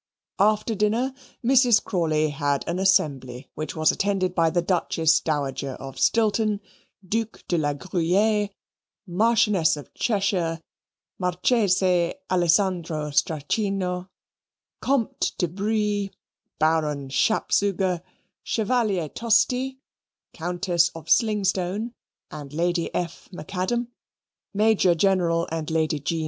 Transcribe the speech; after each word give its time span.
After 0.39 0.73
dinner 0.73 1.13
Mrs. 1.45 1.83
Crawley 1.83 2.29
had 2.31 2.67
an 2.67 2.79
assembly 2.79 3.51
which 3.53 3.75
was 3.75 3.91
attended 3.91 4.33
by 4.33 4.49
the 4.49 4.63
Duchess 4.63 5.19
(Dowager) 5.19 5.73
of 5.73 5.99
Stilton, 5.99 6.59
Duc 7.07 7.43
de 7.47 7.59
la 7.59 7.73
Gruyere, 7.73 8.49
Marchioness 9.05 9.77
of 9.77 9.93
Cheshire, 9.93 10.59
Marchese 11.19 12.15
Alessandro 12.31 13.11
Strachino, 13.11 14.07
Comte 14.81 15.33
de 15.37 15.47
Brie, 15.47 16.09
Baron 16.57 17.09
Schapzuger, 17.09 18.01
Chevalier 18.41 19.07
Tosti, 19.07 19.77
Countess 20.33 20.89
of 20.95 21.05
Slingstone, 21.11 21.93
and 22.31 22.51
Lady 22.53 22.89
F. 22.95 23.29
Macadam, 23.31 23.89
Major 24.51 24.95
General 24.95 25.47
and 25.51 25.69
Lady 25.69 25.99
G. 25.99 26.19